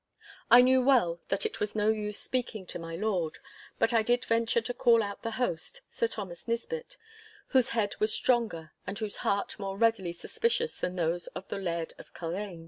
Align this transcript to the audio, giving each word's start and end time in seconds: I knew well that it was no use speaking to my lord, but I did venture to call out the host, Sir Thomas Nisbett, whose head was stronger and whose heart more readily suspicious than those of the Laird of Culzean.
I 0.49 0.63
knew 0.63 0.81
well 0.81 1.21
that 1.27 1.45
it 1.45 1.59
was 1.59 1.75
no 1.75 1.89
use 1.89 2.17
speaking 2.17 2.65
to 2.73 2.79
my 2.79 2.95
lord, 2.95 3.37
but 3.77 3.93
I 3.93 4.01
did 4.01 4.25
venture 4.25 4.59
to 4.59 4.73
call 4.73 5.03
out 5.03 5.21
the 5.21 5.29
host, 5.37 5.81
Sir 5.91 6.07
Thomas 6.07 6.47
Nisbett, 6.47 6.97
whose 7.49 7.69
head 7.69 7.93
was 7.99 8.11
stronger 8.11 8.71
and 8.87 8.97
whose 8.97 9.17
heart 9.17 9.59
more 9.59 9.77
readily 9.77 10.11
suspicious 10.11 10.75
than 10.75 10.95
those 10.95 11.27
of 11.27 11.47
the 11.49 11.59
Laird 11.59 11.93
of 11.99 12.15
Culzean. 12.15 12.59